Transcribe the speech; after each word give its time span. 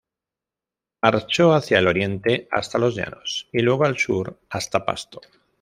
Marchó 1.03 1.53
hacia 1.53 1.77
el 1.77 1.85
Oriente 1.87 2.47
hasta 2.49 2.79
los 2.79 2.95
llanos 2.95 3.47
y 3.53 3.59
luego 3.59 3.85
al 3.85 3.99
sur 3.99 4.39
hasta 4.49 4.83
Pasto. 4.83 5.21